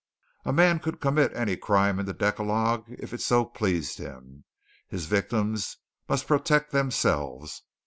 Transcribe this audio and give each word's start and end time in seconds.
A 0.45 0.51
man 0.51 0.79
could 0.79 0.99
commit 0.99 1.31
any 1.35 1.55
crime 1.55 1.99
in 1.99 2.07
the 2.07 2.13
decalogue 2.13 2.85
if 2.89 3.13
so 3.21 3.43
it 3.45 3.53
pleased 3.53 3.99
him. 3.99 4.45
His 4.87 5.05
victims 5.05 5.77
must 6.09 6.25
protect 6.25 6.71
themselves. 6.71 7.61